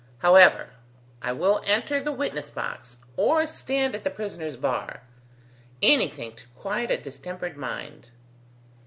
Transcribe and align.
However, 0.17 0.71
I 1.21 1.31
will 1.31 1.61
enter 1.63 1.99
the 1.99 2.11
witness 2.11 2.49
box, 2.49 2.97
or 3.17 3.45
stand 3.45 3.93
at 3.93 4.03
the 4.03 4.09
prisoner's 4.09 4.57
bar! 4.57 5.03
Anything 5.83 6.35
to 6.37 6.47
quiet 6.55 6.89
a 6.89 6.97
distempered 6.97 7.55
mind." 7.55 8.09